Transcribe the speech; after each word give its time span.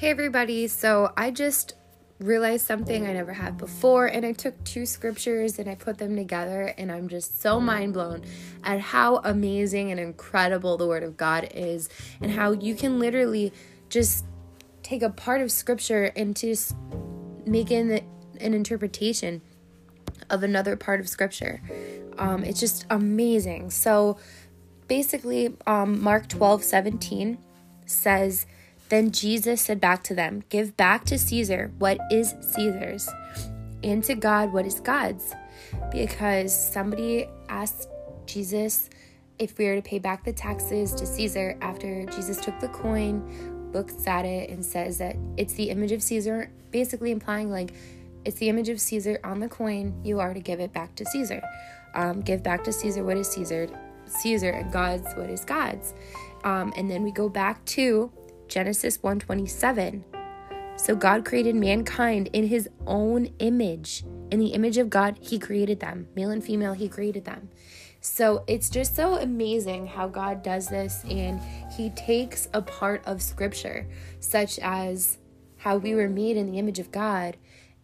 Hey, 0.00 0.08
everybody. 0.08 0.66
So 0.66 1.12
I 1.14 1.30
just 1.30 1.74
realized 2.20 2.66
something 2.66 3.06
I 3.06 3.12
never 3.12 3.34
had 3.34 3.58
before, 3.58 4.06
and 4.06 4.24
I 4.24 4.32
took 4.32 4.64
two 4.64 4.86
scriptures 4.86 5.58
and 5.58 5.68
I 5.68 5.74
put 5.74 5.98
them 5.98 6.16
together, 6.16 6.72
and 6.78 6.90
I'm 6.90 7.06
just 7.06 7.42
so 7.42 7.60
mind 7.60 7.92
blown 7.92 8.22
at 8.64 8.80
how 8.80 9.18
amazing 9.18 9.90
and 9.90 10.00
incredible 10.00 10.78
the 10.78 10.86
Word 10.86 11.02
of 11.02 11.18
God 11.18 11.50
is, 11.54 11.90
and 12.22 12.30
how 12.30 12.52
you 12.52 12.74
can 12.74 12.98
literally 12.98 13.52
just 13.90 14.24
take 14.82 15.02
a 15.02 15.10
part 15.10 15.42
of 15.42 15.52
scripture 15.52 16.12
and 16.16 16.34
just 16.34 16.74
make 17.44 17.70
an, 17.70 18.00
an 18.40 18.54
interpretation 18.54 19.42
of 20.30 20.42
another 20.42 20.76
part 20.76 21.00
of 21.00 21.10
scripture. 21.10 21.60
Um, 22.16 22.42
it's 22.42 22.58
just 22.58 22.86
amazing. 22.88 23.68
So 23.68 24.16
basically, 24.88 25.54
um, 25.66 26.02
Mark 26.02 26.26
12 26.28 26.64
17 26.64 27.36
says, 27.84 28.46
Then 28.90 29.12
Jesus 29.12 29.62
said 29.62 29.80
back 29.80 30.02
to 30.04 30.14
them, 30.14 30.42
Give 30.48 30.76
back 30.76 31.04
to 31.06 31.18
Caesar 31.18 31.72
what 31.78 31.98
is 32.10 32.34
Caesar's, 32.40 33.08
and 33.82 34.02
to 34.04 34.14
God 34.14 34.52
what 34.52 34.66
is 34.66 34.80
God's. 34.80 35.32
Because 35.92 36.52
somebody 36.52 37.28
asked 37.48 37.88
Jesus 38.26 38.90
if 39.38 39.56
we 39.56 39.66
were 39.66 39.76
to 39.76 39.82
pay 39.82 39.98
back 39.98 40.24
the 40.24 40.32
taxes 40.32 40.92
to 40.94 41.06
Caesar 41.06 41.56
after 41.60 42.04
Jesus 42.06 42.44
took 42.44 42.58
the 42.60 42.68
coin, 42.68 43.70
looks 43.72 44.06
at 44.06 44.24
it, 44.24 44.50
and 44.50 44.64
says 44.64 44.98
that 44.98 45.16
it's 45.36 45.54
the 45.54 45.70
image 45.70 45.92
of 45.92 46.02
Caesar, 46.02 46.50
basically 46.72 47.12
implying 47.12 47.50
like 47.50 47.72
it's 48.24 48.38
the 48.38 48.48
image 48.48 48.68
of 48.68 48.80
Caesar 48.80 49.18
on 49.24 49.40
the 49.40 49.48
coin, 49.48 49.98
you 50.04 50.20
are 50.20 50.34
to 50.34 50.40
give 50.40 50.60
it 50.60 50.72
back 50.72 50.94
to 50.96 51.06
Caesar. 51.06 51.40
Um, 51.94 52.20
give 52.20 52.42
back 52.42 52.64
to 52.64 52.72
Caesar 52.72 53.04
what 53.04 53.16
is 53.16 53.28
Caesar, 53.28 53.68
Caesar, 54.06 54.50
and 54.50 54.72
God's 54.72 55.12
what 55.14 55.30
is 55.30 55.44
God's. 55.44 55.94
Um, 56.44 56.72
and 56.76 56.90
then 56.90 57.02
we 57.02 57.12
go 57.12 57.28
back 57.28 57.64
to 57.66 58.10
Genesis 58.50 59.02
127. 59.02 60.04
So 60.76 60.96
God 60.96 61.24
created 61.24 61.54
mankind 61.54 62.28
in 62.32 62.48
his 62.48 62.68
own 62.86 63.26
image. 63.38 64.04
In 64.30 64.40
the 64.40 64.48
image 64.48 64.76
of 64.76 64.90
God, 64.90 65.18
he 65.20 65.38
created 65.38 65.80
them. 65.80 66.08
Male 66.16 66.30
and 66.30 66.44
female, 66.44 66.72
he 66.72 66.88
created 66.88 67.24
them. 67.24 67.48
So 68.00 68.44
it's 68.46 68.68
just 68.68 68.96
so 68.96 69.16
amazing 69.16 69.86
how 69.86 70.08
God 70.08 70.42
does 70.42 70.68
this 70.68 71.04
and 71.08 71.40
he 71.76 71.90
takes 71.90 72.48
a 72.52 72.62
part 72.62 73.02
of 73.06 73.22
scripture, 73.22 73.86
such 74.20 74.58
as 74.58 75.18
how 75.58 75.76
we 75.76 75.94
were 75.94 76.08
made 76.08 76.36
in 76.36 76.50
the 76.50 76.58
image 76.58 76.78
of 76.78 76.90
God. 76.90 77.36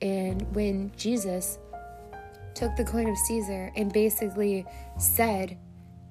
And 0.00 0.42
when 0.54 0.92
Jesus 0.96 1.58
took 2.54 2.74
the 2.76 2.84
coin 2.84 3.08
of 3.08 3.18
Caesar 3.18 3.72
and 3.76 3.92
basically 3.92 4.64
said 4.98 5.58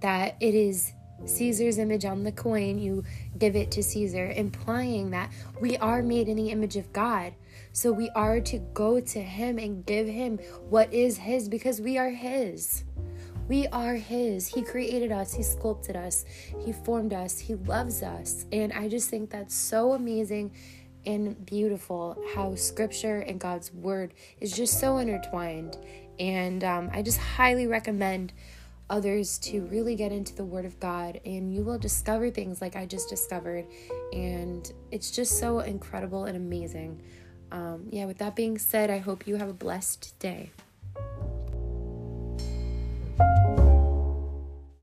that 0.02 0.36
it 0.42 0.54
is 0.54 0.92
Caesar's 1.26 1.78
image 1.78 2.06
on 2.06 2.24
the 2.24 2.32
coin, 2.32 2.78
you 2.78 3.04
give 3.38 3.56
it 3.56 3.72
to 3.72 3.84
Caesar, 3.84 4.32
implying 4.36 5.12
that 5.12 5.32
we 5.60 5.78
are 5.78 6.02
made 6.02 6.28
in 6.28 6.38
the 6.38 6.50
image 6.50 6.76
of 6.76 6.92
God. 6.94 7.34
So 7.72 7.92
we 7.92 8.10
are 8.12 8.40
to 8.42 8.60
go 8.74 9.00
to 9.00 9.22
Him 9.22 9.58
and 9.58 9.86
give 9.86 10.08
Him 10.08 10.38
what 10.70 10.94
is 10.94 11.18
His 11.18 11.50
because 11.50 11.82
we 11.82 11.98
are 11.98 12.10
His. 12.10 12.84
We 13.48 13.68
are 13.68 13.96
His. 13.96 14.48
He 14.48 14.64
created 14.64 15.12
us, 15.12 15.34
He 15.34 15.44
sculpted 15.44 15.96
us, 15.96 16.26
He 16.64 16.72
formed 16.72 17.14
us, 17.14 17.40
He 17.40 17.56
loves 17.56 18.04
us. 18.04 18.46
And 18.52 18.72
I 18.74 18.88
just 18.88 19.10
think 19.10 19.30
that's 19.30 19.56
so 19.56 19.94
amazing 19.94 20.52
and 21.06 21.46
beautiful 21.46 22.18
how 22.34 22.56
Scripture 22.56 23.20
and 23.20 23.40
God's 23.40 23.74
Word 23.74 24.14
is 24.40 24.52
just 24.52 24.80
so 24.80 24.98
intertwined. 24.98 25.78
And 26.20 26.64
um, 26.64 26.90
I 26.94 27.02
just 27.02 27.18
highly 27.18 27.68
recommend 27.68 28.34
others 28.94 29.40
to 29.40 29.62
really 29.72 29.96
get 29.96 30.12
into 30.12 30.36
the 30.36 30.46
Word 30.46 30.66
of 30.66 30.80
God, 30.80 31.20
and 31.26 31.52
you 31.52 31.64
will 31.64 31.80
discover 31.80 32.30
things 32.30 32.62
like 32.62 32.76
I 32.76 32.86
just 32.86 33.10
discovered. 33.10 33.66
And 34.14 34.72
it's 34.92 35.10
just 35.10 35.40
so 35.40 35.62
incredible 35.62 36.26
and 36.26 36.38
amazing. 36.38 37.02
Um, 37.52 37.88
yeah, 37.90 38.06
with 38.06 38.20
that 38.20 38.36
being 38.36 38.60
said, 38.60 38.92
I 38.92 39.00
hope 39.00 39.26
you 39.26 39.38
have 39.38 39.50
a 39.50 39.54
blessed 39.54 40.14
day. 40.20 40.52